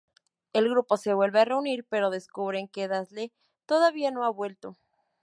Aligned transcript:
El 0.53 0.67
grupo 0.67 0.97
se 0.97 1.13
vuelve 1.13 1.41
a 1.41 1.45
reunir 1.45 1.85
pero 1.87 2.09
descubren 2.09 2.67
que 2.67 2.87
Dazzle 2.87 3.31
todavía 3.67 4.09
no 4.09 4.25
ha 4.25 4.31
vuelto. 4.31 4.75